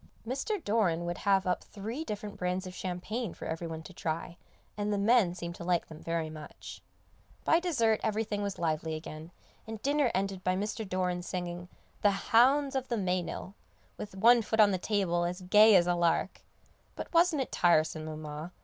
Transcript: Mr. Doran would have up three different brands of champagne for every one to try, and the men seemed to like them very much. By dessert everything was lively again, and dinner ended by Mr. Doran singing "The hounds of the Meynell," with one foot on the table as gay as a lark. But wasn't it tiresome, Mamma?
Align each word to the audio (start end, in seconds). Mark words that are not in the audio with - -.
Mr. 0.25 0.59
Doran 0.63 1.05
would 1.05 1.19
have 1.29 1.45
up 1.45 1.63
three 1.63 2.03
different 2.03 2.35
brands 2.35 2.65
of 2.65 2.73
champagne 2.73 3.35
for 3.35 3.45
every 3.45 3.67
one 3.67 3.83
to 3.83 3.93
try, 3.93 4.35
and 4.75 4.91
the 4.91 4.97
men 4.97 5.35
seemed 5.35 5.53
to 5.53 5.63
like 5.63 5.89
them 5.89 6.01
very 6.01 6.27
much. 6.27 6.81
By 7.43 7.59
dessert 7.59 7.99
everything 8.03 8.41
was 8.41 8.57
lively 8.57 8.95
again, 8.95 9.29
and 9.67 9.79
dinner 9.83 10.09
ended 10.15 10.43
by 10.43 10.55
Mr. 10.55 10.89
Doran 10.89 11.21
singing 11.21 11.69
"The 12.01 12.31
hounds 12.33 12.73
of 12.75 12.87
the 12.87 12.97
Meynell," 12.97 13.53
with 13.95 14.15
one 14.15 14.41
foot 14.41 14.59
on 14.59 14.71
the 14.71 14.79
table 14.79 15.23
as 15.23 15.41
gay 15.41 15.75
as 15.75 15.85
a 15.85 15.93
lark. 15.93 16.41
But 16.95 17.13
wasn't 17.13 17.43
it 17.43 17.51
tiresome, 17.51 18.05
Mamma? 18.05 18.53